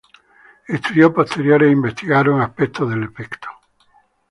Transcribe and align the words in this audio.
Estudios 0.67 1.11
posteriores 1.13 1.71
investigaron 1.71 2.41
aspectos 2.41 2.89
del 2.89 3.03
efecto. 3.03 3.49